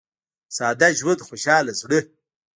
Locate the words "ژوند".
0.99-1.21